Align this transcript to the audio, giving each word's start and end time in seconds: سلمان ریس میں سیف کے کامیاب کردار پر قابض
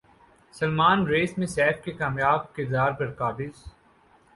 سلمان 0.53 1.05
ریس 1.07 1.37
میں 1.37 1.47
سیف 1.47 1.83
کے 1.83 1.91
کامیاب 1.91 2.53
کردار 2.55 2.91
پر 2.91 3.11
قابض 3.11 3.63